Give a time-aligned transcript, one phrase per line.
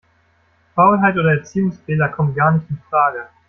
[0.73, 3.27] Faulheit oder Erziehungsfehler kommen gar nicht infrage.